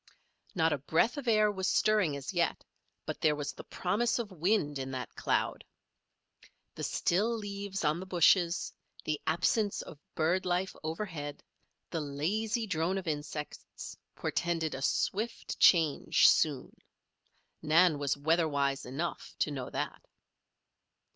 Not 0.55 0.73
a 0.73 0.79
breath 0.79 1.15
of 1.17 1.27
air 1.27 1.51
was 1.51 1.67
stirring 1.67 2.17
as 2.17 2.33
yet; 2.33 2.63
but 3.05 3.21
there 3.21 3.35
was 3.35 3.53
the 3.53 3.63
promise 3.63 4.17
of 4.17 4.31
wind 4.31 4.79
in 4.79 4.89
that 4.93 5.13
cloud. 5.13 5.63
The 6.73 6.83
still 6.83 7.37
leaves 7.37 7.85
on 7.85 7.99
the 7.99 8.07
bushes, 8.07 8.73
the 9.05 9.21
absence 9.27 9.83
of 9.83 9.99
bird 10.15 10.43
life 10.43 10.75
overhead, 10.83 11.43
the 11.91 12.01
lazy 12.01 12.65
drone 12.65 12.97
of 12.97 13.07
insects, 13.07 13.95
portended 14.15 14.73
a 14.73 14.81
swift 14.81 15.59
change 15.59 16.27
soon. 16.27 16.75
Nan 17.61 17.99
was 17.99 18.17
weather 18.17 18.47
wise 18.47 18.87
enough 18.87 19.35
to 19.37 19.51
know 19.51 19.69
that. 19.69 20.01